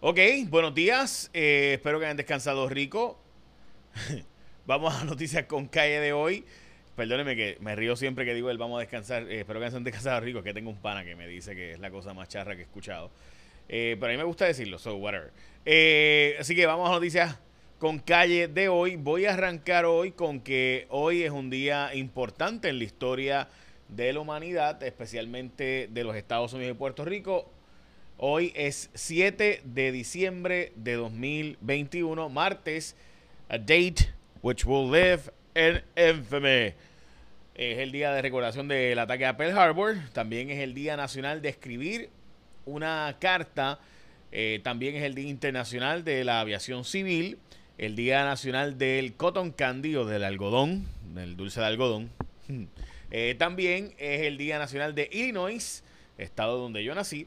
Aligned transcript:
Ok, 0.00 0.20
buenos 0.48 0.76
días. 0.76 1.28
Eh, 1.34 1.72
espero 1.74 1.98
que 1.98 2.04
hayan 2.04 2.16
descansado 2.16 2.68
rico. 2.68 3.18
vamos 4.66 4.94
a 4.94 5.02
noticias 5.02 5.46
con 5.46 5.66
calle 5.66 5.98
de 5.98 6.12
hoy. 6.12 6.44
Perdóneme 6.94 7.34
que 7.34 7.56
me 7.58 7.74
río 7.74 7.96
siempre 7.96 8.24
que 8.24 8.32
digo 8.32 8.48
el 8.48 8.58
vamos 8.58 8.76
a 8.76 8.80
descansar. 8.82 9.24
Eh, 9.24 9.40
espero 9.40 9.58
que 9.58 9.66
hayan 9.66 9.82
descansado 9.82 10.20
rico. 10.20 10.40
Que 10.44 10.54
tengo 10.54 10.70
un 10.70 10.76
pana 10.76 11.04
que 11.04 11.16
me 11.16 11.26
dice 11.26 11.56
que 11.56 11.72
es 11.72 11.80
la 11.80 11.90
cosa 11.90 12.14
más 12.14 12.28
charra 12.28 12.54
que 12.54 12.60
he 12.60 12.64
escuchado. 12.64 13.10
Eh, 13.68 13.96
pero 13.98 14.12
a 14.12 14.14
mí 14.14 14.18
me 14.18 14.22
gusta 14.22 14.44
decirlo, 14.44 14.78
so 14.78 14.94
whatever. 14.94 15.32
así 16.38 16.54
que 16.54 16.64
vamos 16.64 16.88
a 16.88 16.92
noticias 16.92 17.36
con 17.80 17.98
calle 17.98 18.46
de 18.46 18.68
hoy. 18.68 18.94
Voy 18.94 19.26
a 19.26 19.34
arrancar 19.34 19.84
hoy 19.84 20.12
con 20.12 20.38
que 20.38 20.86
hoy 20.90 21.24
es 21.24 21.32
un 21.32 21.50
día 21.50 21.92
importante 21.92 22.68
en 22.68 22.78
la 22.78 22.84
historia 22.84 23.48
de 23.88 24.12
la 24.12 24.20
humanidad, 24.20 24.80
especialmente 24.80 25.88
de 25.90 26.04
los 26.04 26.14
Estados 26.14 26.52
Unidos 26.52 26.76
y 26.76 26.78
Puerto 26.78 27.04
Rico. 27.04 27.50
Hoy 28.20 28.52
es 28.56 28.90
7 28.94 29.62
de 29.62 29.92
diciembre 29.92 30.72
de 30.74 30.94
2021, 30.94 32.28
martes, 32.28 32.96
a 33.48 33.58
date 33.58 34.12
which 34.42 34.64
will 34.64 34.90
live 34.90 35.30
in 35.54 35.80
infamy. 35.96 36.74
Es 37.54 37.78
el 37.78 37.92
día 37.92 38.10
de 38.10 38.20
recordación 38.20 38.66
del 38.66 38.98
ataque 38.98 39.24
a 39.24 39.36
Pearl 39.36 39.56
Harbor. 39.56 39.98
También 40.12 40.50
es 40.50 40.58
el 40.58 40.74
Día 40.74 40.96
Nacional 40.96 41.42
de 41.42 41.50
escribir 41.50 42.10
una 42.66 43.16
carta. 43.20 43.78
Eh, 44.32 44.58
también 44.64 44.96
es 44.96 45.04
el 45.04 45.14
Día 45.14 45.28
Internacional 45.28 46.02
de 46.02 46.24
la 46.24 46.40
Aviación 46.40 46.84
Civil. 46.84 47.38
El 47.78 47.94
Día 47.94 48.24
Nacional 48.24 48.78
del 48.78 49.14
Cotton 49.14 49.52
Candy 49.52 49.94
o 49.94 50.04
del 50.04 50.24
algodón, 50.24 50.88
del 51.14 51.36
dulce 51.36 51.60
de 51.60 51.66
algodón. 51.66 52.10
Eh, 53.10 53.36
también 53.38 53.94
es 53.96 54.20
el 54.26 54.36
Día 54.36 54.58
Nacional 54.58 54.94
de 54.94 55.08
Illinois, 55.10 55.82
estado 56.18 56.58
donde 56.58 56.84
yo 56.84 56.94
nací. 56.94 57.26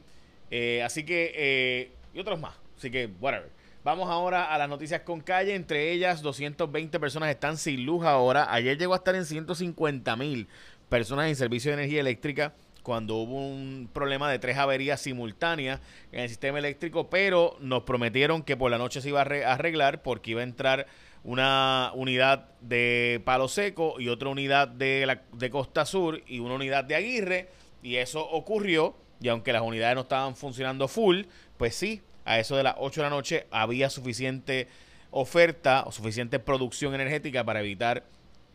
Eh, 0.52 0.84
así 0.84 1.04
que, 1.04 1.34
eh, 1.36 1.92
y 2.14 2.20
otros 2.20 2.40
más. 2.40 2.56
Así 2.78 2.92
que, 2.92 3.10
whatever. 3.20 3.50
Vamos 3.84 4.10
ahora 4.10 4.54
a 4.54 4.58
las 4.60 4.70
noticias 4.70 5.02
con 5.02 5.22
calle. 5.22 5.56
Entre 5.56 5.92
ellas, 5.92 6.22
220 6.22 7.00
personas 7.00 7.30
están 7.30 7.58
sin 7.58 7.86
luz 7.86 8.06
ahora. 8.06 8.54
Ayer 8.54 8.78
llegó 8.78 8.94
a 8.94 8.98
estar 8.98 9.16
en 9.16 9.26
150 9.26 10.16
mil 10.18 10.48
personas 10.90 11.30
en 11.30 11.36
servicio 11.36 11.72
de 11.72 11.78
energía 11.78 12.02
eléctrica 12.02 12.54
cuando 12.84 13.16
hubo 13.16 13.38
un 13.38 13.90
problema 13.92 14.30
de 14.30 14.40
tres 14.40 14.58
averías 14.58 15.00
simultáneas 15.02 15.80
en 16.12 16.22
el 16.22 16.30
sistema 16.30 16.60
eléctrico, 16.60 17.10
pero 17.10 17.56
nos 17.60 17.84
prometieron 17.84 18.44
que 18.44 18.58
por 18.58 18.72
la 18.72 18.78
noche 18.78 19.02
se 19.02 19.10
iba 19.10 19.22
a 19.22 19.54
arreglar 19.54 20.02
porque 20.02 20.32
iba 20.32 20.42
a 20.42 20.44
entrar 20.44 20.88
una 21.24 21.92
unidad 21.94 22.50
de 22.62 23.22
Palo 23.24 23.48
Seco 23.48 24.00
y 24.00 24.10
otra 24.10 24.30
unidad 24.30 24.68
de, 24.68 25.06
la, 25.06 25.22
de 25.34 25.50
Costa 25.50 25.86
Sur 25.86 26.22
y 26.26 26.40
una 26.40 26.56
unidad 26.56 26.84
de 26.84 26.96
Aguirre 26.96 27.50
y 27.84 27.98
eso 27.98 28.28
ocurrió 28.28 28.96
y 29.22 29.30
aunque 29.30 29.54
las 29.54 29.62
unidades 29.62 29.96
no 29.96 30.02
estaban 30.02 30.36
funcionando 30.36 30.88
full, 30.88 31.24
pues 31.58 31.76
sí, 31.76 32.02
a 32.26 32.40
eso 32.40 32.56
de 32.56 32.64
las 32.64 32.76
8 32.78 33.02
de 33.02 33.06
la 33.06 33.10
noche 33.10 33.48
había 33.52 33.90
suficiente 33.90 34.68
oferta 35.12 35.84
o 35.86 35.92
suficiente 35.92 36.40
producción 36.40 36.96
energética 36.96 37.44
para 37.44 37.60
evitar 37.60 38.04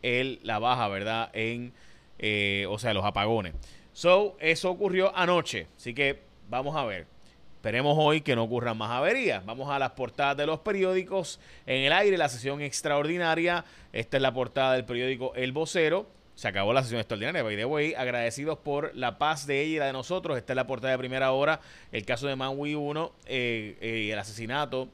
el, 0.01 0.39
la 0.43 0.59
baja, 0.59 0.87
¿verdad? 0.87 1.29
En, 1.33 1.73
eh, 2.19 2.65
o 2.69 2.77
sea, 2.79 2.93
los 2.93 3.05
apagones. 3.05 3.53
So, 3.93 4.35
eso 4.39 4.69
ocurrió 4.69 5.15
anoche. 5.15 5.67
Así 5.77 5.93
que 5.93 6.21
vamos 6.49 6.75
a 6.75 6.85
ver. 6.85 7.07
Esperemos 7.55 7.97
hoy 7.99 8.21
que 8.21 8.35
no 8.35 8.43
ocurran 8.43 8.77
más 8.77 8.91
averías. 8.91 9.45
Vamos 9.45 9.69
a 9.69 9.79
las 9.79 9.91
portadas 9.91 10.37
de 10.37 10.45
los 10.45 10.59
periódicos. 10.59 11.39
En 11.65 11.83
el 11.83 11.93
aire, 11.93 12.17
la 12.17 12.29
sesión 12.29 12.61
extraordinaria. 12.61 13.65
Esta 13.91 14.17
es 14.17 14.23
la 14.23 14.33
portada 14.33 14.73
del 14.73 14.85
periódico 14.85 15.33
El 15.35 15.51
Vocero. 15.51 16.07
Se 16.37 16.47
acabó 16.47 16.71
la 16.71 16.83
sesión 16.83 16.99
extraordinaria. 16.99 17.41
By 17.41 17.55
the 17.55 17.65
way, 17.65 17.95
agradecidos 17.95 18.59
por 18.59 18.95
la 18.95 19.17
paz 19.17 19.47
de 19.47 19.63
ella 19.63 19.75
y 19.75 19.79
la 19.79 19.85
de 19.87 19.93
nosotros. 19.93 20.37
Esta 20.37 20.53
es 20.53 20.55
la 20.55 20.67
portada 20.67 20.91
de 20.91 20.99
primera 20.99 21.31
hora. 21.31 21.61
El 21.91 22.05
caso 22.05 22.27
de 22.27 22.35
Manwi 22.35 22.75
1 22.75 23.11
eh, 23.25 23.75
eh, 23.81 24.03
y 24.05 24.11
el 24.11 24.19
asesinato 24.19 24.87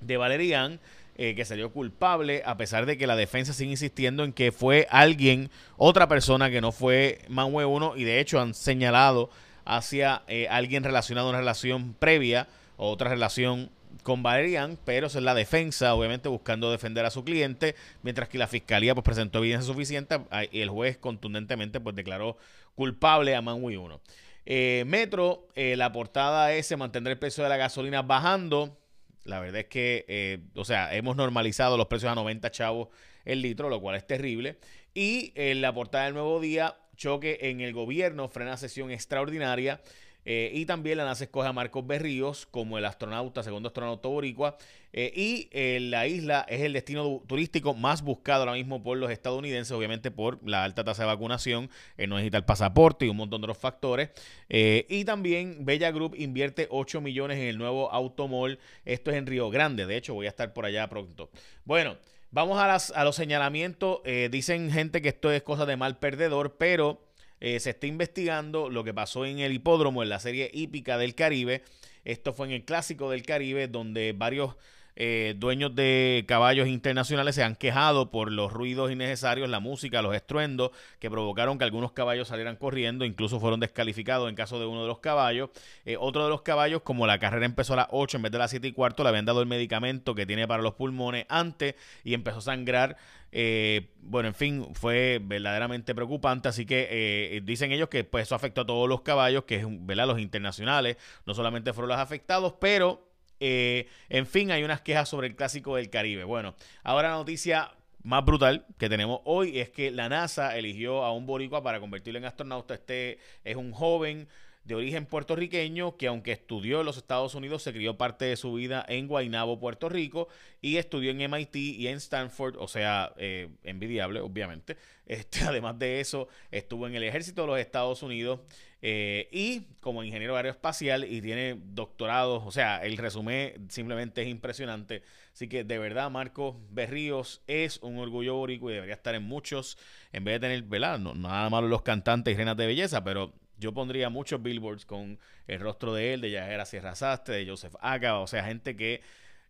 de 0.00 0.16
Valerian. 0.16 0.80
Eh, 1.18 1.34
que 1.34 1.44
salió 1.44 1.70
culpable, 1.70 2.42
a 2.46 2.56
pesar 2.56 2.86
de 2.86 2.96
que 2.96 3.06
la 3.06 3.16
defensa 3.16 3.52
sigue 3.52 3.72
insistiendo 3.72 4.24
en 4.24 4.32
que 4.32 4.50
fue 4.50 4.88
alguien, 4.90 5.50
otra 5.76 6.08
persona 6.08 6.50
que 6.50 6.62
no 6.62 6.72
fue 6.72 7.20
Manwe 7.28 7.66
1, 7.66 7.98
y 7.98 8.04
de 8.04 8.18
hecho 8.18 8.40
han 8.40 8.54
señalado 8.54 9.28
hacia 9.66 10.22
alguien 10.48 10.82
relacionado 10.82 11.26
a 11.26 11.30
una 11.30 11.40
relación 11.40 11.92
previa 11.92 12.48
o 12.78 12.88
otra 12.88 13.10
relación 13.10 13.68
con 14.02 14.22
Valerian, 14.22 14.78
pero 14.84 15.06
es 15.06 15.14
la 15.14 15.34
defensa, 15.34 15.94
obviamente 15.94 16.28
buscando 16.28 16.70
defender 16.70 17.04
a 17.04 17.10
su 17.10 17.24
cliente, 17.24 17.74
mientras 18.02 18.28
que 18.28 18.38
la 18.38 18.46
fiscalía 18.46 18.94
pues 18.94 19.04
presentó 19.04 19.38
evidencia 19.38 19.66
suficiente 19.66 20.20
y 20.50 20.60
el 20.60 20.70
juez 20.70 20.98
contundentemente 20.98 21.80
pues 21.80 21.94
declaró 21.96 22.36
culpable 22.74 23.34
a 23.34 23.42
Manwi 23.42 23.76
1. 23.76 24.00
Eh, 24.44 24.84
Metro, 24.86 25.48
eh, 25.54 25.76
la 25.76 25.92
portada 25.92 26.52
es 26.52 26.66
se 26.66 26.76
mantendrá 26.76 27.12
el 27.12 27.18
precio 27.18 27.44
de 27.44 27.50
la 27.50 27.56
gasolina 27.56 28.02
bajando. 28.02 28.78
La 29.24 29.38
verdad 29.38 29.60
es 29.60 29.66
que, 29.66 30.04
eh, 30.08 30.40
o 30.56 30.64
sea, 30.64 30.94
hemos 30.94 31.16
normalizado 31.16 31.76
los 31.76 31.86
precios 31.86 32.10
a 32.10 32.14
90 32.14 32.50
chavos 32.50 32.88
el 33.24 33.40
litro, 33.40 33.68
lo 33.68 33.80
cual 33.80 33.96
es 33.96 34.06
terrible. 34.06 34.58
Y 34.94 35.32
en 35.36 35.62
la 35.62 35.72
portada 35.72 36.04
del 36.04 36.14
nuevo 36.14 36.40
día, 36.40 36.76
choque 36.96 37.38
en 37.42 37.60
el 37.60 37.72
gobierno, 37.72 38.28
frena 38.28 38.56
sesión 38.56 38.90
extraordinaria. 38.90 39.80
Eh, 40.24 40.50
y 40.54 40.66
también 40.66 40.98
la 40.98 41.04
NASA 41.04 41.24
escoge 41.24 41.48
a 41.48 41.52
Marcos 41.52 41.86
Berríos 41.86 42.46
como 42.46 42.78
el 42.78 42.84
astronauta, 42.84 43.42
segundo 43.42 43.68
astronauta 43.68 44.08
boricua. 44.08 44.56
Eh, 44.92 45.12
y 45.16 45.48
eh, 45.52 45.78
la 45.80 46.06
isla 46.06 46.44
es 46.48 46.60
el 46.60 46.74
destino 46.74 47.22
turístico 47.26 47.74
más 47.74 48.02
buscado 48.02 48.40
ahora 48.40 48.52
mismo 48.52 48.82
por 48.82 48.98
los 48.98 49.10
estadounidenses, 49.10 49.72
obviamente 49.72 50.10
por 50.10 50.38
la 50.46 50.64
alta 50.64 50.84
tasa 50.84 51.02
de 51.02 51.06
vacunación, 51.06 51.70
no 51.96 52.16
necesita 52.16 52.36
el 52.36 52.44
pasaporte 52.44 53.06
y 53.06 53.08
un 53.08 53.16
montón 53.16 53.40
de 53.40 53.46
otros 53.46 53.58
factores. 53.58 54.10
y 54.48 55.04
también 55.04 55.64
Bella 55.64 55.90
Group 55.90 56.14
invierte 56.16 56.66
8 56.70 57.00
millones 57.00 57.38
en 57.38 57.46
el 57.46 57.58
nuevo 57.58 57.90
automol. 57.90 58.58
Esto 58.84 59.10
es 59.10 59.16
en 59.16 59.26
Río 59.26 59.50
Grande, 59.50 59.86
de 59.86 59.96
hecho 59.96 60.14
voy 60.14 60.26
a 60.26 60.30
estar 60.30 60.52
por 60.52 60.66
allá 60.66 60.88
pronto. 60.88 61.30
Bueno. 61.64 61.96
Vamos 62.34 62.58
a, 62.58 62.66
las, 62.66 62.92
a 62.92 63.04
los 63.04 63.14
señalamientos. 63.14 64.00
dicen 64.30 64.70
gente 64.70 65.02
que 65.02 65.10
esto 65.10 65.30
es 65.30 65.42
cosa 65.42 65.66
de 65.66 65.76
mal 65.76 65.98
perdedor, 65.98 66.56
pero 66.56 67.11
eh, 67.44 67.58
se 67.58 67.70
está 67.70 67.88
investigando 67.88 68.70
lo 68.70 68.84
que 68.84 68.94
pasó 68.94 69.26
en 69.26 69.40
el 69.40 69.52
hipódromo 69.52 70.04
en 70.04 70.08
la 70.08 70.20
serie 70.20 70.48
hípica 70.54 70.96
del 70.96 71.16
Caribe. 71.16 71.62
Esto 72.04 72.32
fue 72.32 72.46
en 72.46 72.52
el 72.52 72.64
Clásico 72.64 73.10
del 73.10 73.26
Caribe, 73.26 73.66
donde 73.66 74.12
varios 74.12 74.54
eh, 74.94 75.34
dueños 75.38 75.74
de 75.74 76.24
caballos 76.28 76.68
internacionales 76.68 77.34
se 77.34 77.42
han 77.42 77.56
quejado 77.56 78.10
por 78.10 78.30
los 78.30 78.52
ruidos 78.52 78.92
innecesarios, 78.92 79.48
la 79.48 79.60
música, 79.60 80.02
los 80.02 80.14
estruendos 80.14 80.70
que 80.98 81.10
provocaron 81.10 81.58
que 81.58 81.64
algunos 81.64 81.92
caballos 81.92 82.28
salieran 82.28 82.56
corriendo, 82.56 83.04
incluso 83.04 83.40
fueron 83.40 83.60
descalificados 83.60 84.28
en 84.28 84.34
caso 84.34 84.60
de 84.60 84.66
uno 84.66 84.82
de 84.82 84.88
los 84.88 84.98
caballos. 84.98 85.50
Eh, 85.86 85.96
otro 85.98 86.24
de 86.24 86.30
los 86.30 86.42
caballos, 86.42 86.82
como 86.82 87.06
la 87.06 87.18
carrera 87.18 87.46
empezó 87.46 87.72
a 87.72 87.76
las 87.76 87.88
8 87.90 88.18
en 88.18 88.22
vez 88.24 88.32
de 88.32 88.38
las 88.38 88.50
7 88.50 88.68
y 88.68 88.72
cuarto, 88.72 89.02
le 89.02 89.08
habían 89.08 89.24
dado 89.24 89.40
el 89.40 89.46
medicamento 89.46 90.14
que 90.14 90.26
tiene 90.26 90.46
para 90.46 90.62
los 90.62 90.74
pulmones 90.74 91.24
antes 91.28 91.74
y 92.04 92.12
empezó 92.12 92.38
a 92.38 92.42
sangrar. 92.42 92.96
Eh, 93.34 93.88
bueno, 94.02 94.28
en 94.28 94.34
fin, 94.34 94.66
fue 94.74 95.20
verdaderamente 95.22 95.94
preocupante. 95.94 96.48
Así 96.48 96.66
que 96.66 97.40
dicen 97.44 97.72
ellos 97.72 97.88
que 97.88 98.04
pues, 98.04 98.24
eso 98.24 98.34
afectó 98.34 98.60
a 98.60 98.66
todos 98.66 98.88
los 98.90 99.00
caballos, 99.00 99.44
que 99.44 99.56
es 99.56 99.66
¿verdad? 99.66 100.06
los 100.06 100.20
internacionales, 100.20 100.98
no 101.24 101.32
solamente 101.32 101.72
fueron 101.72 101.88
los 101.88 101.98
afectados, 101.98 102.54
pero 102.60 103.11
eh, 103.44 103.88
en 104.08 104.26
fin, 104.26 104.52
hay 104.52 104.62
unas 104.62 104.80
quejas 104.82 105.08
sobre 105.08 105.26
el 105.26 105.34
clásico 105.34 105.74
del 105.74 105.90
Caribe. 105.90 106.22
Bueno, 106.22 106.54
ahora 106.84 107.10
la 107.10 107.16
noticia 107.16 107.72
más 108.04 108.24
brutal 108.24 108.64
que 108.78 108.88
tenemos 108.88 109.20
hoy 109.24 109.58
es 109.58 109.70
que 109.70 109.90
la 109.90 110.08
NASA 110.08 110.56
eligió 110.56 111.02
a 111.02 111.12
un 111.12 111.26
boricua 111.26 111.60
para 111.60 111.80
convertirlo 111.80 112.18
en 112.18 112.24
astronauta. 112.24 112.74
Este 112.74 113.18
es 113.42 113.56
un 113.56 113.72
joven 113.72 114.28
de 114.64 114.76
origen 114.76 115.06
puertorriqueño 115.06 115.96
que 115.96 116.06
aunque 116.06 116.30
estudió 116.30 116.80
en 116.80 116.86
los 116.86 116.96
Estados 116.96 117.34
Unidos, 117.34 117.64
se 117.64 117.72
crió 117.72 117.98
parte 117.98 118.26
de 118.26 118.36
su 118.36 118.54
vida 118.54 118.84
en 118.88 119.08
Guaynabo, 119.08 119.58
Puerto 119.58 119.88
Rico, 119.88 120.28
y 120.60 120.76
estudió 120.76 121.10
en 121.10 121.28
MIT 121.28 121.56
y 121.56 121.88
en 121.88 121.96
Stanford, 121.96 122.56
o 122.58 122.68
sea, 122.68 123.12
eh, 123.16 123.48
envidiable, 123.64 124.20
obviamente. 124.20 124.76
Este, 125.04 125.40
además 125.42 125.78
de 125.78 126.00
eso, 126.00 126.28
estuvo 126.50 126.86
en 126.86 126.94
el 126.94 127.02
ejército 127.02 127.42
de 127.42 127.48
los 127.48 127.58
Estados 127.58 128.02
Unidos 128.02 128.40
eh, 128.84 129.28
y 129.30 129.60
como 129.80 130.02
ingeniero 130.02 130.36
aeroespacial 130.36 131.04
y 131.04 131.22
tiene 131.22 131.56
doctorados, 131.56 132.42
o 132.44 132.50
sea, 132.50 132.84
el 132.84 132.96
resumen 132.96 133.70
simplemente 133.70 134.22
es 134.22 134.28
impresionante. 134.28 135.02
Así 135.32 135.48
que 135.48 135.62
de 135.62 135.78
verdad, 135.78 136.10
Marcos 136.10 136.56
Berríos 136.70 137.42
es 137.46 137.78
un 137.78 137.98
orgullo 137.98 138.34
borico 138.34 138.70
y 138.70 138.74
debería 138.74 138.94
estar 138.94 139.14
en 139.14 139.22
muchos, 139.22 139.78
en 140.12 140.24
vez 140.24 140.34
de 140.34 140.48
tener, 140.48 140.62
¿verdad? 140.64 140.98
No, 140.98 141.14
nada 141.14 141.48
malo 141.48 141.68
los 141.68 141.82
cantantes 141.82 142.34
y 142.34 142.36
reinas 142.36 142.56
de 142.56 142.66
belleza, 142.66 143.04
pero 143.04 143.32
yo 143.56 143.72
pondría 143.72 144.10
muchos 144.10 144.42
billboards 144.42 144.84
con 144.84 145.18
el 145.46 145.60
rostro 145.60 145.94
de 145.94 146.14
él, 146.14 146.20
de 146.20 146.32
Yajera 146.32 146.66
Sierra 146.66 146.96
Sastre, 146.96 147.36
de 147.36 147.46
Joseph 147.46 147.76
Aga, 147.80 148.18
o 148.18 148.26
sea, 148.26 148.44
gente 148.44 148.76
que 148.76 149.00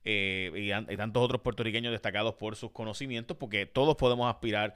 eh, 0.05 0.85
y, 0.91 0.97
tantos 0.97 1.23
otros 1.23 1.41
puertorriqueños 1.41 1.93
destacados 1.93 2.35
por 2.35 2.57
sus 2.57 2.71
conocimientos, 2.73 3.37
porque 3.37 3.67
todos 3.67 3.97
podemos 3.97 4.29
aspirar 4.29 4.75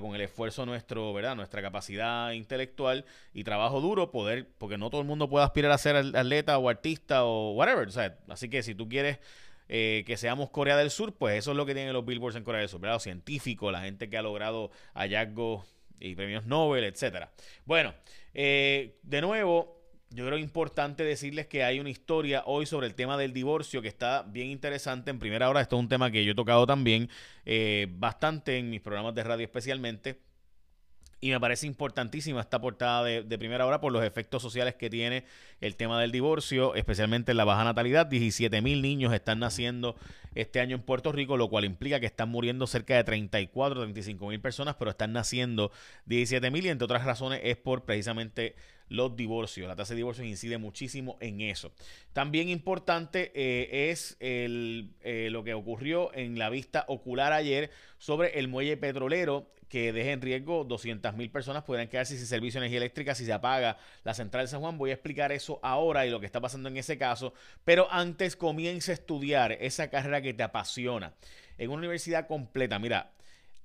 con 0.00 0.14
el 0.14 0.20
esfuerzo 0.20 0.66
nuestro, 0.66 1.12
¿verdad? 1.12 1.36
Nuestra 1.36 1.62
capacidad 1.62 2.32
intelectual 2.32 3.04
y 3.32 3.44
trabajo 3.44 3.80
duro 3.80 4.10
poder, 4.10 4.48
porque 4.58 4.78
no 4.78 4.90
todo 4.90 5.00
el 5.00 5.06
mundo 5.06 5.28
puede 5.28 5.44
aspirar 5.44 5.70
a 5.72 5.78
ser 5.78 5.96
atleta 5.96 6.58
o 6.58 6.68
artista 6.68 7.24
o 7.24 7.52
whatever, 7.52 7.88
así 8.28 8.48
que 8.48 8.62
si 8.62 8.74
tú 8.74 8.88
quieres 8.88 9.18
eh, 9.68 10.04
que 10.06 10.16
seamos 10.16 10.50
Corea 10.50 10.76
del 10.76 10.90
Sur, 10.90 11.14
pues 11.14 11.38
eso 11.38 11.52
es 11.52 11.56
lo 11.56 11.64
que 11.64 11.74
tienen 11.74 11.92
los 11.92 12.04
billboards 12.04 12.36
en 12.36 12.44
Corea 12.44 12.60
del 12.60 12.68
Sur, 12.68 12.80
¿verdad? 12.80 12.96
Los 12.96 13.02
científicos, 13.02 13.72
la 13.72 13.82
gente 13.82 14.10
que 14.10 14.16
ha 14.16 14.22
logrado 14.22 14.70
hallazgos 14.94 15.64
y 16.00 16.14
premios 16.14 16.44
Nobel, 16.44 16.84
etcétera. 16.84 17.30
Bueno, 17.64 17.94
eh, 18.34 18.98
de 19.02 19.20
nuevo, 19.20 19.73
yo 20.14 20.24
creo 20.24 20.38
importante 20.38 21.02
decirles 21.02 21.46
que 21.48 21.64
hay 21.64 21.80
una 21.80 21.90
historia 21.90 22.44
hoy 22.46 22.66
sobre 22.66 22.86
el 22.86 22.94
tema 22.94 23.16
del 23.16 23.32
divorcio 23.32 23.82
que 23.82 23.88
está 23.88 24.22
bien 24.22 24.48
interesante. 24.48 25.10
En 25.10 25.18
primera 25.18 25.50
hora, 25.50 25.60
esto 25.60 25.76
es 25.76 25.80
un 25.80 25.88
tema 25.88 26.12
que 26.12 26.24
yo 26.24 26.32
he 26.32 26.34
tocado 26.36 26.66
también 26.66 27.10
eh, 27.44 27.88
bastante 27.90 28.58
en 28.58 28.70
mis 28.70 28.80
programas 28.80 29.14
de 29.16 29.24
radio 29.24 29.44
especialmente. 29.44 30.20
Y 31.20 31.30
me 31.30 31.40
parece 31.40 31.66
importantísima 31.66 32.42
esta 32.42 32.60
portada 32.60 33.02
de, 33.02 33.38
primera 33.38 33.64
hora 33.66 33.80
por 33.80 33.90
los 33.90 34.04
efectos 34.04 34.42
sociales 34.42 34.74
que 34.74 34.90
tiene 34.90 35.24
el 35.60 35.74
tema 35.74 35.98
del 35.98 36.12
divorcio, 36.12 36.74
especialmente 36.74 37.30
en 37.30 37.38
la 37.38 37.44
baja 37.44 37.64
natalidad. 37.64 38.06
17 38.06 38.60
mil 38.60 38.82
niños 38.82 39.12
están 39.12 39.38
naciendo 39.38 39.96
este 40.34 40.60
año 40.60 40.76
en 40.76 40.82
Puerto 40.82 41.12
Rico, 41.12 41.38
lo 41.38 41.48
cual 41.48 41.64
implica 41.64 41.98
que 41.98 42.06
están 42.06 42.28
muriendo 42.28 42.66
cerca 42.66 42.94
de 42.94 43.04
34, 43.04 43.80
35 43.80 44.28
mil 44.28 44.40
personas, 44.40 44.76
pero 44.78 44.90
están 44.90 45.14
naciendo 45.14 45.72
17 46.04 46.50
mil 46.50 46.66
y 46.66 46.68
entre 46.68 46.84
otras 46.84 47.04
razones 47.04 47.40
es 47.42 47.56
por 47.56 47.86
precisamente 47.86 48.54
los 48.88 49.16
divorcios. 49.16 49.68
La 49.68 49.76
tasa 49.76 49.94
de 49.94 49.98
divorcios 49.98 50.26
incide 50.26 50.58
muchísimo 50.58 51.16
en 51.20 51.40
eso. 51.40 51.72
También 52.12 52.48
importante 52.48 53.32
eh, 53.34 53.90
es 53.90 54.16
el, 54.20 54.90
eh, 55.00 55.28
lo 55.30 55.44
que 55.44 55.54
ocurrió 55.54 56.14
en 56.14 56.38
la 56.38 56.50
vista 56.50 56.84
ocular 56.88 57.32
ayer 57.32 57.70
sobre 57.98 58.38
el 58.38 58.48
muelle 58.48 58.76
petrolero 58.76 59.50
que 59.68 59.92
deja 59.92 60.12
en 60.12 60.20
riesgo 60.20 60.62
200 60.62 61.14
mil 61.14 61.30
personas 61.30 61.64
podrían 61.64 61.88
quedarse 61.88 62.16
sin 62.16 62.26
servicio 62.26 62.60
de 62.60 62.66
energía 62.66 62.78
eléctrica 62.78 63.14
si 63.14 63.24
se 63.24 63.32
apaga 63.32 63.76
la 64.04 64.14
central 64.14 64.44
de 64.44 64.48
San 64.48 64.60
Juan. 64.60 64.78
Voy 64.78 64.90
a 64.90 64.94
explicar 64.94 65.32
eso 65.32 65.58
ahora 65.62 66.06
y 66.06 66.10
lo 66.10 66.20
que 66.20 66.26
está 66.26 66.40
pasando 66.40 66.68
en 66.68 66.76
ese 66.76 66.96
caso, 66.96 67.34
pero 67.64 67.90
antes 67.90 68.36
comienza 68.36 68.92
a 68.92 68.94
estudiar 68.94 69.52
esa 69.52 69.90
carrera 69.90 70.22
que 70.22 70.34
te 70.34 70.44
apasiona 70.44 71.14
en 71.58 71.70
una 71.70 71.78
universidad 71.78 72.26
completa. 72.26 72.78
Mira, 72.78 73.10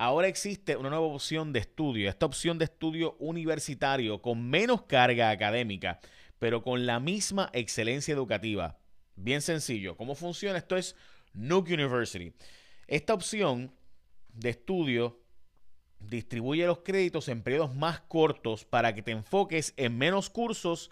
Ahora 0.01 0.29
existe 0.29 0.77
una 0.77 0.89
nueva 0.89 1.07
opción 1.07 1.51
de 1.51 1.59
estudio, 1.59 2.07
esta 2.07 2.25
opción 2.25 2.57
de 2.57 2.63
estudio 2.63 3.17
universitario 3.19 4.21
con 4.21 4.49
menos 4.49 4.83
carga 4.83 5.29
académica, 5.29 5.99
pero 6.39 6.63
con 6.63 6.85
la 6.85 7.01
misma 7.01 7.49
excelencia 7.51 8.13
educativa. 8.13 8.77
Bien 9.17 9.41
sencillo. 9.41 9.97
¿Cómo 9.97 10.15
funciona? 10.15 10.57
Esto 10.57 10.77
es 10.77 10.95
Nuke 11.33 11.73
University. 11.73 12.31
Esta 12.87 13.13
opción 13.13 13.75
de 14.29 14.51
estudio 14.51 15.19
distribuye 15.99 16.65
los 16.65 16.79
créditos 16.79 17.27
en 17.27 17.43
periodos 17.43 17.75
más 17.75 17.99
cortos 17.99 18.63
para 18.63 18.95
que 18.95 19.01
te 19.01 19.11
enfoques 19.11 19.73
en 19.75 19.97
menos 19.97 20.29
cursos 20.29 20.91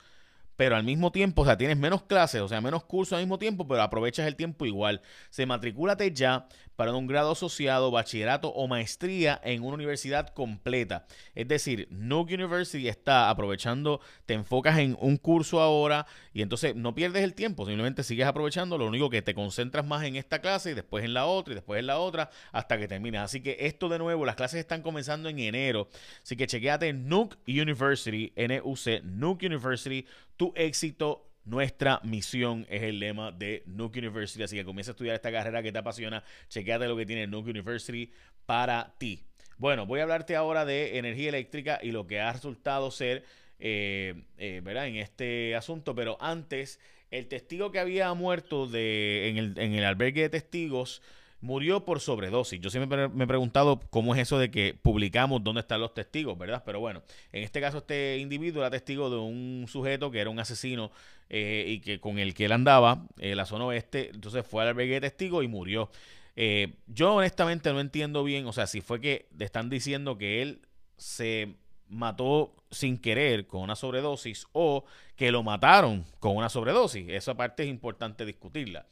pero 0.57 0.75
al 0.75 0.83
mismo 0.83 1.11
tiempo, 1.11 1.43
o 1.43 1.45
sea, 1.45 1.55
tienes 1.55 1.77
menos 1.77 2.03
clases, 2.03 2.41
o 2.41 2.47
sea, 2.47 2.59
menos 2.59 2.83
cursos 2.83 3.13
al 3.13 3.21
mismo 3.21 3.37
tiempo, 3.37 3.67
pero 3.67 3.81
aprovechas 3.81 4.27
el 4.27 4.35
tiempo 4.35 4.65
igual. 4.65 5.01
Se 5.29 5.45
matricúlate 5.45 6.11
ya 6.11 6.47
para 6.75 6.93
un 6.93 7.07
grado 7.07 7.31
asociado, 7.31 7.91
bachillerato 7.91 8.49
o 8.49 8.67
maestría 8.67 9.39
en 9.43 9.63
una 9.63 9.75
universidad 9.75 10.27
completa. 10.29 11.05
Es 11.35 11.47
decir, 11.47 11.87
Nuke 11.91 12.35
University 12.35 12.87
está 12.87 13.29
aprovechando, 13.29 13.99
te 14.25 14.33
enfocas 14.33 14.77
en 14.79 14.97
un 14.99 15.17
curso 15.17 15.59
ahora 15.59 16.05
y 16.33 16.41
entonces 16.41 16.75
no 16.75 16.93
pierdes 16.93 17.23
el 17.23 17.33
tiempo, 17.33 17.65
simplemente 17.65 18.03
sigues 18.03 18.27
aprovechando, 18.27 18.77
lo 18.77 18.87
único 18.87 19.09
que 19.09 19.21
te 19.21 19.33
concentras 19.33 19.85
más 19.85 20.03
en 20.05 20.15
esta 20.15 20.39
clase 20.39 20.71
y 20.71 20.73
después 20.73 21.03
en 21.03 21.13
la 21.13 21.25
otra 21.25 21.53
y 21.53 21.55
después 21.55 21.79
en 21.79 21.87
la 21.87 21.99
otra 21.99 22.29
hasta 22.51 22.77
que 22.77 22.87
terminas. 22.87 23.25
Así 23.25 23.41
que 23.41 23.57
esto 23.59 23.89
de 23.89 23.99
nuevo, 23.99 24.25
las 24.25 24.35
clases 24.35 24.59
están 24.59 24.81
comenzando 24.81 25.29
en 25.29 25.39
enero, 25.39 25.89
así 26.23 26.35
que 26.35 26.47
chequeate 26.47 26.93
Nuke 26.93 27.37
University, 27.47 28.33
N-U-C, 28.35 29.01
Nuke 29.03 29.47
University 29.47 30.05
tu 30.37 30.53
éxito, 30.55 31.27
nuestra 31.43 31.99
misión 32.03 32.65
es 32.69 32.83
el 32.83 32.99
lema 32.99 33.31
de 33.31 33.63
Nuke 33.65 33.99
University. 33.99 34.43
Así 34.43 34.55
que 34.55 34.65
comienza 34.65 34.91
a 34.91 34.93
estudiar 34.93 35.15
esta 35.15 35.31
carrera 35.31 35.63
que 35.63 35.71
te 35.71 35.79
apasiona. 35.79 36.23
Chequeate 36.49 36.87
lo 36.87 36.95
que 36.95 37.05
tiene 37.05 37.27
Nuke 37.27 37.49
University 37.49 38.11
para 38.45 38.95
ti. 38.97 39.23
Bueno, 39.57 39.85
voy 39.85 39.99
a 39.99 40.03
hablarte 40.03 40.35
ahora 40.35 40.65
de 40.65 40.97
energía 40.97 41.29
eléctrica 41.29 41.79
y 41.81 41.91
lo 41.91 42.05
que 42.05 42.19
ha 42.19 42.31
resultado 42.31 42.91
ser, 42.91 43.25
eh, 43.59 44.23
eh, 44.37 44.61
¿verdad? 44.63 44.87
En 44.87 44.97
este 44.97 45.55
asunto. 45.55 45.95
Pero 45.95 46.17
antes, 46.21 46.79
el 47.11 47.27
testigo 47.27 47.71
que 47.71 47.79
había 47.79 48.13
muerto 48.13 48.67
de, 48.67 49.29
en 49.29 49.73
el 49.73 49.83
albergue 49.83 50.23
de 50.23 50.29
testigos 50.29 51.01
murió 51.47 51.85
por 51.85 52.01
sobredosis. 52.01 52.59
Yo 52.59 52.69
siempre 52.69 53.07
me 53.07 53.23
he 53.23 53.27
preguntado 53.27 53.79
cómo 53.89 54.13
es 54.13 54.21
eso 54.21 54.37
de 54.37 54.51
que 54.51 54.77
publicamos 54.79 55.41
dónde 55.41 55.61
están 55.61 55.79
los 55.79 55.93
testigos, 55.93 56.37
¿verdad? 56.37 56.61
Pero 56.65 56.81
bueno, 56.81 57.01
en 57.31 57.43
este 57.43 57.61
caso 57.61 57.77
este 57.77 58.17
individuo 58.17 58.61
era 58.61 58.69
testigo 58.69 59.09
de 59.09 59.15
un 59.15 59.65
sujeto 59.69 60.11
que 60.11 60.19
era 60.19 60.29
un 60.29 60.39
asesino 60.39 60.91
eh, 61.29 61.63
y 61.65 61.79
que 61.79 62.01
con 62.01 62.19
el 62.19 62.33
que 62.33 62.45
él 62.45 62.51
andaba 62.51 63.07
en 63.17 63.37
la 63.37 63.45
zona 63.45 63.65
oeste, 63.65 64.11
entonces 64.13 64.45
fue 64.45 64.61
al 64.61 64.67
albergue 64.67 64.95
de 64.95 65.01
testigos 65.01 65.43
y 65.43 65.47
murió. 65.47 65.89
Eh, 66.35 66.75
yo 66.85 67.15
honestamente 67.15 67.71
no 67.71 67.79
entiendo 67.79 68.25
bien, 68.25 68.45
o 68.45 68.51
sea, 68.51 68.67
si 68.67 68.81
fue 68.81 68.99
que 68.99 69.27
le 69.37 69.45
están 69.45 69.69
diciendo 69.69 70.17
que 70.17 70.41
él 70.41 70.61
se 70.97 71.55
mató 71.87 72.53
sin 72.69 72.97
querer 72.97 73.47
con 73.47 73.61
una 73.61 73.77
sobredosis 73.77 74.47
o 74.51 74.83
que 75.15 75.31
lo 75.31 75.43
mataron 75.43 76.03
con 76.19 76.35
una 76.35 76.49
sobredosis. 76.49 77.07
Esa 77.07 77.35
parte 77.35 77.63
es 77.63 77.69
importante 77.69 78.25
discutirla. 78.25 78.85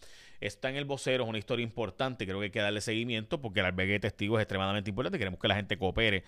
Está 0.45 0.69
en 0.69 0.75
el 0.75 0.85
vocero, 0.85 1.23
es 1.23 1.29
una 1.29 1.37
historia 1.37 1.63
importante, 1.63 2.25
creo 2.25 2.39
que 2.39 2.45
hay 2.45 2.51
que 2.51 2.59
darle 2.59 2.81
seguimiento 2.81 3.41
porque 3.41 3.59
el 3.59 3.65
albergue 3.65 3.93
de 3.93 3.99
testigos 3.99 4.39
es 4.39 4.43
extremadamente 4.43 4.89
importante, 4.89 5.17
queremos 5.17 5.39
que 5.39 5.47
la 5.47 5.55
gente 5.55 5.77
coopere 5.77 6.23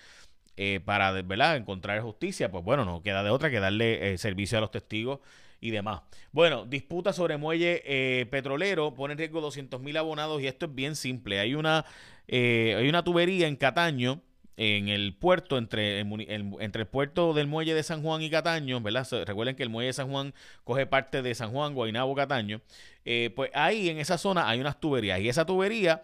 eh, 0.56 0.80
para 0.84 1.12
¿verdad? 1.12 1.56
encontrar 1.56 2.02
justicia, 2.02 2.50
pues 2.50 2.64
bueno, 2.64 2.84
no 2.84 3.04
queda 3.04 3.22
de 3.24 3.30
otra 3.30 3.52
que 3.52 3.60
darle 3.60 4.14
eh, 4.14 4.18
servicio 4.18 4.58
a 4.58 4.62
los 4.62 4.72
testigos 4.72 5.20
y 5.62 5.70
demás. 5.70 6.02
Bueno, 6.32 6.66
disputa 6.66 7.14
sobre 7.14 7.38
muelle 7.38 7.84
eh, 7.86 8.26
petrolero, 8.26 8.96
pone 8.96 9.12
en 9.12 9.20
riesgo 9.20 9.40
200 9.40 9.80
mil 9.82 9.96
abonados 9.98 10.42
y 10.42 10.48
esto 10.48 10.66
es 10.66 10.74
bien 10.74 10.96
simple. 10.96 11.40
Hay 11.40 11.54
una, 11.54 11.86
hay 12.28 12.90
una 12.90 13.04
tubería 13.04 13.48
en 13.48 13.56
Cataño 13.56 14.22
en 14.58 14.90
el 14.90 15.14
puerto, 15.14 15.58
entre 15.58 16.02
el, 16.02 16.56
entre 16.60 16.82
el 16.82 16.88
puerto 16.88 17.34
del 17.34 17.46
muelle 17.46 17.76
de 17.76 17.84
San 17.84 18.02
Juan 18.02 18.24
y 18.24 18.30
Cataño, 18.32 18.82
¿verdad? 18.82 19.08
Recuerden 19.26 19.56
que 19.56 19.62
el 19.62 19.70
muelle 19.70 19.88
de 19.88 19.94
San 19.94 20.10
Juan 20.10 20.34
coge 20.64 20.88
parte 20.88 21.22
de 21.22 21.36
San 21.36 21.52
Juan, 21.52 21.76
Guaynabo, 21.76 22.16
Cataño. 22.16 22.62
Eh, 23.06 23.32
pues 23.36 23.52
ahí 23.54 23.90
en 23.90 24.00
esa 24.00 24.18
zona 24.18 24.50
hay 24.50 24.60
unas 24.60 24.80
tuberías 24.80 25.20
y 25.20 25.30
esa 25.30 25.46
tubería 25.46 26.02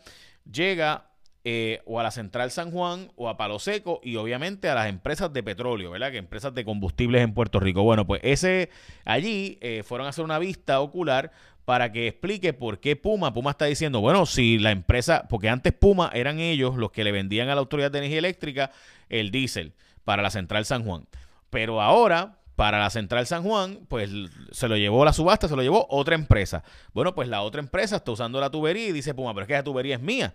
llega 0.50 1.07
eh, 1.45 1.81
o 1.86 2.00
a 2.00 2.04
la 2.04 2.12
Central 2.12 2.51
San 2.51 2.72
Juan 2.72 3.12
o 3.16 3.28
a 3.28 3.36
Palo 3.36 3.60
Seco 3.60 4.00
y 4.01 4.16
obviamente 4.16 4.69
a 4.69 4.75
las 4.75 4.88
empresas 4.88 5.34
de 5.34 5.44
petróleo, 5.44 5.92
¿verdad? 5.92 6.12
Que 6.12 6.18
empresas 6.18 6.54
de 6.54 6.63
combustibles 6.63 7.22
en 7.22 7.34
Puerto 7.34 7.60
Rico. 7.60 7.84
Bueno, 7.84 8.07
pues 8.07 8.22
ese 8.24 8.69
allí 9.04 9.57
eh, 9.62 9.84
fueron 9.84 10.07
a 10.07 10.12
hacer 10.12 10.24
una 10.24 10.40
vista 10.40 10.80
ocular 10.80 11.31
para 11.66 11.92
que 11.92 12.07
explique 12.07 12.54
por 12.54 12.80
qué 12.80 12.95
Puma, 12.95 13.34
Puma 13.34 13.51
está 13.51 13.66
diciendo, 13.66 14.01
bueno, 14.01 14.25
si 14.25 14.57
la 14.57 14.72
empresa, 14.72 15.28
porque 15.30 15.50
antes 15.50 15.74
Puma 15.74 16.12
eran 16.13 16.40
ellos 16.40 16.75
los 16.75 16.92
que 16.92 17.04
le 17.04 17.12
vendían 17.12 17.50
a 17.50 17.56
la 17.56 17.62
Autoridad 17.62 17.92
de 17.92 18.00
Energía 18.00 18.19
Eléctrica 18.19 18.72
el 19.10 19.31
diésel 19.31 19.74
para 20.04 20.22
la 20.22 20.30
Central 20.30 20.66
San 20.66 20.86
Juan. 20.86 21.07
Pero 21.50 21.81
ahora, 21.81 22.40
para 22.56 22.80
la 22.80 22.90
Central 22.90 23.28
San 23.28 23.44
Juan, 23.44 23.80
pues 23.88 24.10
se 24.51 24.68
lo 24.68 24.78
llevó 24.78 25.06
la 25.06 25.13
subasta, 25.13 25.48
se 25.48 25.56
lo 25.56 25.62
llevó 25.62 25.88
otra 25.90 26.16
empresa. 26.16 26.63
Bueno, 26.94 27.16
pues 27.16 27.28
la 27.28 27.42
otra 27.42 27.62
empresa 27.62 27.98
está 27.98 28.12
usando 28.12 28.40
la 28.40 28.50
tubería 28.50 28.88
y 28.88 28.92
dice 28.92 29.13
Puma, 29.13 29.33
pero 29.33 29.44
es 29.44 29.47
que 29.47 29.54
esa 29.54 29.64
tubería 29.64 29.95
es 29.95 30.02
mía. 30.02 30.33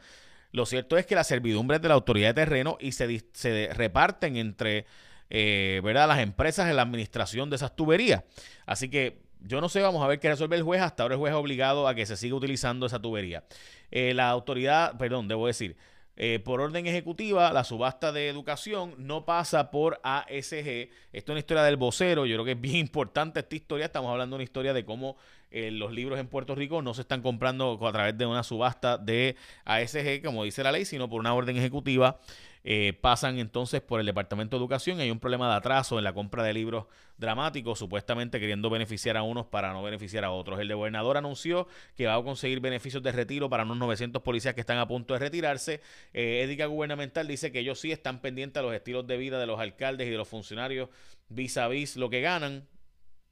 Lo 0.52 0.66
cierto 0.66 0.96
es 0.96 1.06
que 1.06 1.14
la 1.14 1.24
servidumbre 1.24 1.76
es 1.76 1.82
de 1.82 1.88
la 1.88 1.94
autoridad 1.94 2.28
de 2.28 2.34
terreno 2.42 2.78
y 2.80 2.92
se, 2.92 3.24
se 3.32 3.70
reparten 3.74 4.36
entre 4.36 4.86
eh, 5.30 5.80
¿verdad? 5.84 6.08
las 6.08 6.20
empresas 6.20 6.68
en 6.68 6.76
la 6.76 6.82
administración 6.82 7.50
de 7.50 7.56
esas 7.56 7.76
tuberías. 7.76 8.24
Así 8.66 8.88
que 8.88 9.20
yo 9.40 9.60
no 9.60 9.68
sé, 9.68 9.80
vamos 9.82 10.02
a 10.02 10.06
ver 10.06 10.18
qué 10.20 10.28
resuelve 10.28 10.56
el 10.56 10.62
juez. 10.62 10.80
Hasta 10.80 11.02
ahora 11.02 11.14
el 11.14 11.18
juez 11.18 11.32
es 11.32 11.36
obligado 11.36 11.86
a 11.86 11.94
que 11.94 12.06
se 12.06 12.16
siga 12.16 12.34
utilizando 12.34 12.86
esa 12.86 13.00
tubería. 13.00 13.44
Eh, 13.90 14.14
la 14.14 14.30
autoridad, 14.30 14.96
perdón, 14.96 15.28
debo 15.28 15.46
decir, 15.46 15.76
eh, 16.20 16.40
por 16.40 16.60
orden 16.60 16.84
ejecutiva, 16.88 17.52
la 17.52 17.62
subasta 17.62 18.10
de 18.10 18.28
educación 18.28 18.92
no 18.98 19.24
pasa 19.24 19.70
por 19.70 20.00
ASG. 20.02 20.90
Esto 21.12 21.12
es 21.12 21.28
una 21.28 21.38
historia 21.38 21.62
del 21.62 21.76
vocero. 21.76 22.26
Yo 22.26 22.34
creo 22.34 22.44
que 22.44 22.52
es 22.52 22.60
bien 22.60 22.74
importante 22.88 23.38
esta 23.38 23.54
historia. 23.54 23.86
Estamos 23.86 24.10
hablando 24.10 24.34
de 24.34 24.38
una 24.38 24.44
historia 24.44 24.72
de 24.72 24.84
cómo 24.84 25.16
eh, 25.52 25.70
los 25.70 25.92
libros 25.92 26.18
en 26.18 26.26
Puerto 26.26 26.56
Rico 26.56 26.82
no 26.82 26.92
se 26.92 27.02
están 27.02 27.22
comprando 27.22 27.78
a 27.86 27.92
través 27.92 28.18
de 28.18 28.26
una 28.26 28.42
subasta 28.42 28.98
de 28.98 29.36
ASG, 29.64 30.24
como 30.24 30.42
dice 30.42 30.64
la 30.64 30.72
ley, 30.72 30.84
sino 30.84 31.08
por 31.08 31.20
una 31.20 31.34
orden 31.34 31.56
ejecutiva 31.56 32.18
eh, 32.64 32.92
pasan 33.00 33.38
entonces 33.38 33.80
por 33.80 34.00
el 34.00 34.06
Departamento 34.06 34.56
de 34.56 34.60
Educación 34.60 35.00
hay 35.00 35.10
un 35.10 35.20
problema 35.20 35.48
de 35.48 35.56
atraso 35.56 35.98
en 35.98 36.04
la 36.04 36.12
compra 36.12 36.42
de 36.42 36.52
libros 36.52 36.86
dramáticos, 37.16 37.78
supuestamente 37.78 38.38
queriendo 38.40 38.70
beneficiar 38.70 39.16
a 39.16 39.22
unos 39.22 39.46
para 39.46 39.72
no 39.72 39.82
beneficiar 39.82 40.24
a 40.24 40.30
otros. 40.30 40.60
El 40.60 40.74
gobernador 40.74 41.16
anunció 41.16 41.66
que 41.96 42.06
va 42.06 42.14
a 42.14 42.22
conseguir 42.22 42.60
beneficios 42.60 43.02
de 43.02 43.12
retiro 43.12 43.50
para 43.50 43.64
unos 43.64 43.78
900 43.78 44.22
policías 44.22 44.54
que 44.54 44.60
están 44.60 44.78
a 44.78 44.86
punto 44.86 45.14
de 45.14 45.20
retirarse. 45.20 45.80
Eh, 46.12 46.42
Ética 46.44 46.66
Gubernamental 46.66 47.26
dice 47.26 47.52
que 47.52 47.60
ellos 47.60 47.80
sí 47.80 47.92
están 47.92 48.20
pendientes 48.20 48.60
a 48.60 48.62
los 48.62 48.74
estilos 48.74 49.06
de 49.06 49.16
vida 49.16 49.38
de 49.38 49.46
los 49.46 49.58
alcaldes 49.58 50.06
y 50.06 50.10
de 50.10 50.16
los 50.16 50.28
funcionarios 50.28 50.88
vis 51.28 51.56
a 51.56 51.68
vis 51.68 51.96
lo 51.96 52.08
que 52.08 52.20
ganan. 52.20 52.66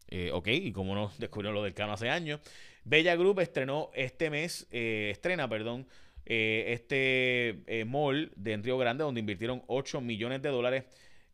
Eh, 0.09 0.31
ok, 0.33 0.49
y 0.49 0.73
como 0.73 0.95
no 0.95 1.11
descubrió 1.19 1.53
lo 1.53 1.63
del 1.63 1.75
cano 1.75 1.93
hace 1.93 2.11
años. 2.11 2.41
Bella 2.85 3.17
Group 3.17 3.41
estrenó 3.41 3.91
este 3.95 4.31
mes, 4.31 4.69
eh, 4.71 5.09
estrena, 5.11 5.49
perdón, 5.49 5.89
eh, 6.27 6.73
este 6.73 7.63
eh, 7.67 7.85
mall 7.85 8.33
de 8.35 8.53
en 8.53 8.65
Río 8.65 8.77
Grande, 8.79 9.05
donde 9.05 9.21
invirtieron 9.21 9.63
8 9.69 10.01
millones 10.01 10.43
de 10.43 10.49
dólares 10.49 10.85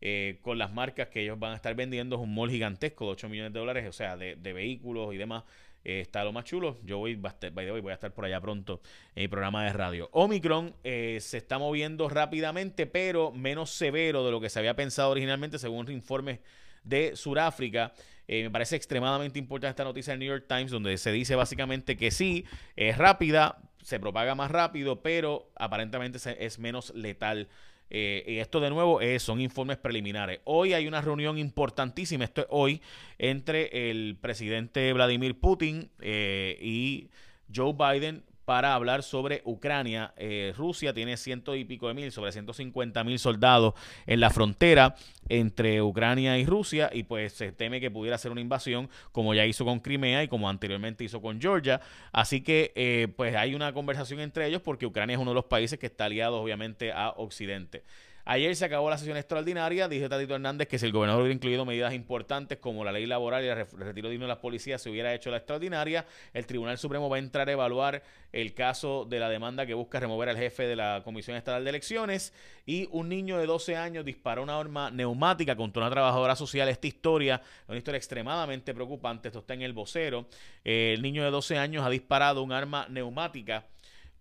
eh, 0.02 0.38
con 0.42 0.58
las 0.58 0.72
marcas 0.72 1.08
que 1.08 1.22
ellos 1.22 1.38
van 1.38 1.52
a 1.52 1.56
estar 1.56 1.74
vendiendo. 1.74 2.16
Es 2.16 2.22
un 2.22 2.34
mall 2.34 2.50
gigantesco 2.50 3.06
de 3.06 3.12
8 3.12 3.28
millones 3.30 3.52
de 3.54 3.58
dólares, 3.58 3.88
o 3.88 3.92
sea, 3.92 4.16
de, 4.16 4.34
vehículos 4.34 5.14
y 5.14 5.16
demás. 5.16 5.44
está 5.82 6.24
lo 6.24 6.32
más 6.32 6.44
chulo. 6.44 6.78
Yo 6.84 6.98
voy, 6.98 7.14
voy 7.14 7.90
a 7.90 7.94
estar 7.94 8.12
por 8.12 8.26
allá 8.26 8.40
pronto 8.40 8.82
en 9.14 9.24
el 9.24 9.30
programa 9.30 9.64
de 9.64 9.72
radio. 9.72 10.10
Omicron 10.12 10.74
se 10.82 11.36
está 11.38 11.58
moviendo 11.58 12.10
rápidamente, 12.10 12.86
pero 12.86 13.32
menos 13.32 13.70
severo 13.70 14.24
de 14.26 14.30
lo 14.30 14.40
que 14.40 14.50
se 14.50 14.58
había 14.58 14.76
pensado 14.76 15.10
originalmente, 15.10 15.58
según 15.58 15.90
informes 15.90 16.40
de 16.84 17.16
Sudáfrica. 17.16 17.92
me 18.28 18.50
parece 18.50 18.76
extremadamente 18.76 19.38
importante 19.38 19.70
esta 19.70 19.84
noticia 19.84 20.12
del 20.12 20.20
New 20.20 20.28
York 20.28 20.46
Times, 20.48 20.70
donde 20.70 20.96
se 20.98 21.12
dice 21.12 21.34
básicamente 21.34 21.96
que 21.96 22.10
sí, 22.10 22.44
es 22.76 22.96
rápida, 22.98 23.58
se 23.82 24.00
propaga 24.00 24.34
más 24.34 24.50
rápido, 24.50 25.02
pero 25.02 25.50
aparentemente 25.56 26.18
es 26.38 26.58
menos 26.58 26.94
letal 26.94 27.48
eh, 27.94 28.24
y 28.26 28.38
esto 28.38 28.58
de 28.58 28.70
nuevo 28.70 29.00
son 29.18 29.38
informes 29.42 29.76
preliminares. 29.76 30.40
Hoy 30.44 30.72
hay 30.72 30.88
una 30.88 31.02
reunión 31.02 31.36
importantísima, 31.36 32.24
esto 32.24 32.40
es 32.40 32.46
hoy, 32.48 32.80
entre 33.18 33.90
el 33.90 34.16
presidente 34.18 34.90
Vladimir 34.94 35.38
Putin 35.38 35.90
eh, 36.00 36.56
y 36.58 37.10
Joe 37.54 37.74
Biden 37.74 38.24
para 38.44 38.74
hablar 38.74 39.02
sobre 39.02 39.42
Ucrania. 39.44 40.12
Eh, 40.16 40.52
Rusia 40.56 40.92
tiene 40.92 41.16
ciento 41.16 41.54
y 41.54 41.64
pico 41.64 41.88
de 41.88 41.94
mil, 41.94 42.12
sobre 42.12 42.32
150 42.32 43.04
mil 43.04 43.18
soldados 43.18 43.74
en 44.06 44.20
la 44.20 44.30
frontera 44.30 44.94
entre 45.28 45.80
Ucrania 45.82 46.38
y 46.38 46.46
Rusia 46.46 46.90
y 46.92 47.04
pues 47.04 47.32
se 47.32 47.52
teme 47.52 47.80
que 47.80 47.90
pudiera 47.90 48.18
ser 48.18 48.32
una 48.32 48.40
invasión 48.40 48.90
como 49.12 49.34
ya 49.34 49.46
hizo 49.46 49.64
con 49.64 49.80
Crimea 49.80 50.22
y 50.24 50.28
como 50.28 50.48
anteriormente 50.48 51.04
hizo 51.04 51.20
con 51.20 51.40
Georgia. 51.40 51.80
Así 52.12 52.42
que 52.42 52.72
eh, 52.74 53.08
pues 53.16 53.36
hay 53.36 53.54
una 53.54 53.72
conversación 53.72 54.20
entre 54.20 54.46
ellos 54.46 54.62
porque 54.62 54.86
Ucrania 54.86 55.14
es 55.14 55.20
uno 55.20 55.30
de 55.30 55.36
los 55.36 55.44
países 55.46 55.78
que 55.78 55.86
está 55.86 56.06
aliado 56.06 56.40
obviamente 56.40 56.92
a 56.92 57.10
Occidente. 57.10 57.84
Ayer 58.24 58.54
se 58.54 58.64
acabó 58.64 58.88
la 58.88 58.98
sesión 58.98 59.16
extraordinaria. 59.16 59.88
Dijo 59.88 60.08
Tatito 60.08 60.36
Hernández 60.36 60.68
que 60.68 60.78
si 60.78 60.86
el 60.86 60.92
gobernador 60.92 61.22
hubiera 61.22 61.34
incluido 61.34 61.64
medidas 61.64 61.92
importantes 61.92 62.58
como 62.58 62.84
la 62.84 62.92
ley 62.92 63.04
laboral 63.04 63.44
y 63.44 63.48
el 63.48 63.66
retiro 63.66 64.08
digno 64.08 64.26
de 64.26 64.28
las 64.28 64.38
policías 64.38 64.80
se 64.80 64.90
hubiera 64.90 65.12
hecho 65.12 65.30
la 65.30 65.38
extraordinaria, 65.38 66.06
el 66.32 66.46
Tribunal 66.46 66.78
Supremo 66.78 67.08
va 67.08 67.16
a 67.16 67.18
entrar 67.18 67.48
a 67.48 67.52
evaluar 67.52 68.02
el 68.30 68.54
caso 68.54 69.04
de 69.04 69.18
la 69.18 69.28
demanda 69.28 69.66
que 69.66 69.74
busca 69.74 69.98
remover 69.98 70.28
al 70.28 70.36
jefe 70.36 70.68
de 70.68 70.76
la 70.76 71.02
Comisión 71.04 71.36
Estatal 71.36 71.64
de 71.64 71.70
Elecciones. 71.70 72.32
Y 72.64 72.88
un 72.92 73.08
niño 73.08 73.38
de 73.38 73.46
12 73.46 73.76
años 73.76 74.04
disparó 74.04 74.44
una 74.44 74.56
arma 74.56 74.92
neumática 74.92 75.56
contra 75.56 75.82
una 75.82 75.90
trabajadora 75.90 76.36
social. 76.36 76.68
Esta 76.68 76.86
historia 76.86 77.42
es 77.64 77.68
una 77.68 77.78
historia 77.78 77.98
extremadamente 77.98 78.72
preocupante. 78.72 79.28
Esto 79.28 79.40
está 79.40 79.54
en 79.54 79.62
el 79.62 79.72
vocero. 79.72 80.26
Eh, 80.64 80.92
el 80.94 81.02
niño 81.02 81.24
de 81.24 81.30
12 81.32 81.58
años 81.58 81.84
ha 81.84 81.90
disparado 81.90 82.44
un 82.44 82.52
arma 82.52 82.86
neumática 82.88 83.66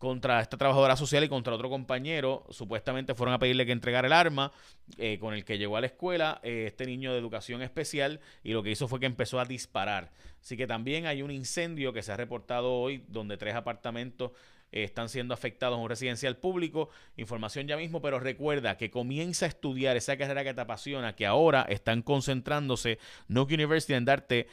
contra 0.01 0.41
esta 0.41 0.58
trabajadora 0.58 0.96
social 0.96 1.24
y 1.24 1.29
contra 1.29 1.53
otro 1.53 1.70
compañero. 1.70 2.43
Supuestamente 2.50 3.13
fueron 3.13 3.36
a 3.36 3.39
pedirle 3.39 3.67
que 3.67 3.72
entregara 3.72 4.08
el 4.08 4.13
arma 4.13 4.51
eh, 4.98 5.20
con 5.20 5.36
el 5.36 5.46
que 5.46 5.60
llegó 5.60 5.77
a 5.77 5.81
la 5.81 5.86
escuela 5.86 6.39
eh, 6.41 6.63
este 6.65 6.88
niño 6.88 7.13
de 7.13 7.20
educación 7.20 7.62
especial 7.62 8.20
y 8.43 8.51
lo 8.51 8.63
que 8.63 8.72
hizo 8.72 8.88
fue 8.88 9.00
que 9.00 9.05
empezó 9.05 9.39
a 9.39 9.46
disparar. 9.46 10.12
Así 10.41 10.58
que 10.58 10.65
también 10.65 11.05
hay 11.05 11.22
un 11.22 11.29
incendio 11.29 11.93
que 11.93 12.01
se 12.01 12.12
ha 12.12 12.17
reportado 12.17 12.74
hoy 12.74 13.05
donde 13.10 13.38
tres 13.38 13.53
apartamentos 13.53 14.31
eh, 14.72 14.84
están 14.84 15.08
siendo 15.08 15.36
afectados 15.36 15.77
en 15.77 15.84
un 15.84 15.89
residencial 15.89 16.36
público. 16.36 16.89
Información 17.15 17.67
ya 17.67 17.77
mismo, 17.77 18.01
pero 18.01 18.20
recuerda 18.20 18.77
que 18.77 18.89
comienza 18.89 19.46
a 19.46 19.50
estudiar 19.50 19.98
esa 19.98 20.17
carrera 20.17 20.43
que 20.43 20.55
te 20.55 20.62
apasiona, 20.62 21.15
que 21.15 21.27
ahora 21.27 21.62
están 21.70 22.01
concentrándose 22.01 22.98
Nuke 23.27 23.53
University 23.53 23.93
en 23.93 24.05
darte 24.05 24.48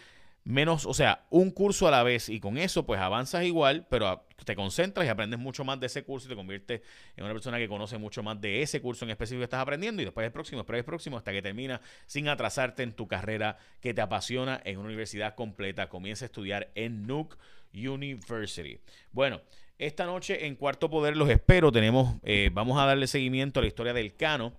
menos, 0.48 0.86
o 0.86 0.94
sea, 0.94 1.26
un 1.28 1.50
curso 1.50 1.88
a 1.88 1.90
la 1.90 2.02
vez 2.02 2.30
y 2.30 2.40
con 2.40 2.56
eso 2.56 2.86
pues 2.86 2.98
avanzas 2.98 3.44
igual, 3.44 3.86
pero 3.90 4.24
te 4.46 4.56
concentras 4.56 5.06
y 5.06 5.10
aprendes 5.10 5.38
mucho 5.38 5.62
más 5.62 5.78
de 5.78 5.86
ese 5.86 6.04
curso 6.04 6.26
y 6.26 6.30
te 6.30 6.36
conviertes 6.36 6.80
en 7.16 7.24
una 7.24 7.34
persona 7.34 7.58
que 7.58 7.68
conoce 7.68 7.98
mucho 7.98 8.22
más 8.22 8.40
de 8.40 8.62
ese 8.62 8.80
curso 8.80 9.04
en 9.04 9.10
específico 9.10 9.40
que 9.40 9.44
estás 9.44 9.60
aprendiendo 9.60 10.00
y 10.00 10.06
después 10.06 10.24
el 10.24 10.32
próximo, 10.32 10.60
después 10.60 10.78
el 10.78 10.86
próximo 10.86 11.18
hasta 11.18 11.32
que 11.32 11.42
termina 11.42 11.82
sin 12.06 12.28
atrasarte 12.28 12.82
en 12.82 12.94
tu 12.94 13.06
carrera 13.06 13.58
que 13.82 13.92
te 13.92 14.00
apasiona 14.00 14.58
en 14.64 14.78
una 14.78 14.86
universidad 14.86 15.34
completa. 15.34 15.90
Comienza 15.90 16.24
a 16.24 16.28
estudiar 16.28 16.70
en 16.74 17.06
Nuke 17.06 17.36
University. 17.74 18.80
Bueno, 19.12 19.42
esta 19.76 20.06
noche 20.06 20.46
en 20.46 20.56
Cuarto 20.56 20.88
Poder 20.88 21.14
los 21.14 21.28
espero. 21.28 21.70
Tenemos, 21.70 22.16
eh, 22.22 22.48
vamos 22.54 22.80
a 22.80 22.86
darle 22.86 23.06
seguimiento 23.06 23.60
a 23.60 23.64
la 23.64 23.68
historia 23.68 23.92
del 23.92 24.16
Cano 24.16 24.54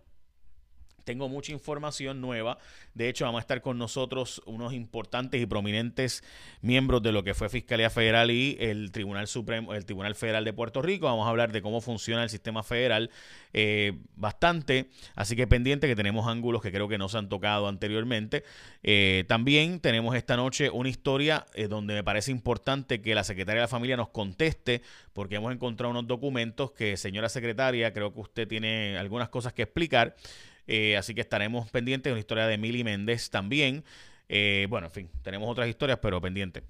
tengo 1.09 1.27
mucha 1.27 1.51
información 1.51 2.21
nueva. 2.21 2.59
De 2.93 3.09
hecho, 3.09 3.25
vamos 3.25 3.39
a 3.39 3.41
estar 3.41 3.61
con 3.61 3.79
nosotros 3.79 4.43
unos 4.45 4.73
importantes 4.73 5.41
y 5.41 5.47
prominentes 5.47 6.23
miembros 6.61 7.01
de 7.01 7.11
lo 7.11 7.23
que 7.23 7.33
fue 7.33 7.49
Fiscalía 7.49 7.89
Federal 7.89 8.29
y 8.29 8.57
el 8.59 8.91
Tribunal 8.91 9.27
Supremo, 9.27 9.73
el 9.73 9.85
Tribunal 9.85 10.13
Federal 10.13 10.45
de 10.45 10.53
Puerto 10.53 10.83
Rico. 10.83 11.07
Vamos 11.07 11.25
a 11.25 11.31
hablar 11.31 11.51
de 11.51 11.63
cómo 11.63 11.81
funciona 11.81 12.21
el 12.21 12.29
sistema 12.29 12.61
federal 12.61 13.09
eh, 13.53 13.97
bastante. 14.15 14.91
Así 15.15 15.35
que 15.35 15.47
pendiente 15.47 15.87
que 15.87 15.95
tenemos 15.95 16.27
ángulos 16.27 16.61
que 16.61 16.71
creo 16.71 16.87
que 16.87 16.99
no 16.99 17.09
se 17.09 17.17
han 17.17 17.27
tocado 17.27 17.67
anteriormente. 17.67 18.43
Eh, 18.83 19.25
también 19.27 19.79
tenemos 19.79 20.15
esta 20.15 20.37
noche 20.37 20.69
una 20.69 20.89
historia 20.89 21.47
eh, 21.55 21.67
donde 21.67 21.95
me 21.95 22.03
parece 22.03 22.29
importante 22.29 23.01
que 23.01 23.15
la 23.15 23.23
secretaria 23.23 23.61
de 23.61 23.63
la 23.63 23.67
familia 23.67 23.97
nos 23.97 24.09
conteste 24.09 24.83
porque 25.13 25.37
hemos 25.37 25.51
encontrado 25.51 25.89
unos 25.89 26.05
documentos 26.05 26.71
que, 26.71 26.97
señora 26.97 27.29
secretaria, 27.29 27.93
creo 27.93 28.13
que 28.13 28.19
usted 28.19 28.47
tiene 28.47 28.95
algunas 28.99 29.29
cosas 29.29 29.53
que 29.53 29.63
explicar. 29.63 30.15
Eh, 30.71 30.95
así 30.97 31.15
que 31.15 31.21
estaremos 31.21 31.71
pendientes 31.71 32.11
de 32.11 32.13
una 32.13 32.19
historia 32.19 32.45
de 32.45 32.59
Mili 32.59 32.83
Méndez 32.83 33.31
también. 33.31 33.83
Eh, 34.27 34.67
bueno, 34.69 34.85
en 34.85 34.93
fin, 34.93 35.09
tenemos 35.23 35.49
otras 35.49 35.67
historias, 35.67 35.97
pero 35.99 36.21
pendientes. 36.21 36.63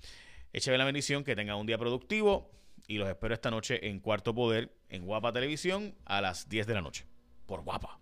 Écheme 0.53 0.77
la 0.77 0.85
bendición, 0.85 1.25
que 1.25 1.35
tengan 1.35 1.57
un 1.57 1.67
día 1.67 1.77
productivo 1.77 2.49
y 2.87 2.97
los 2.97 3.09
espero 3.09 3.33
esta 3.33 3.51
noche 3.51 3.89
en 3.89 3.99
Cuarto 3.99 4.33
Poder, 4.33 4.71
en 4.87 5.05
Guapa 5.05 5.33
Televisión, 5.33 5.95
a 6.05 6.21
las 6.21 6.47
10 6.47 6.65
de 6.67 6.73
la 6.75 6.81
noche. 6.81 7.05
Por 7.45 7.61
Guapa. 7.63 7.99